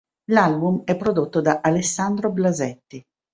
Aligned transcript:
L'album 0.31 0.81
è 0.83 0.97
prodotto 0.97 1.41
da 1.41 1.59
Alessandro 1.61 2.31
Blasetti. 2.31 3.03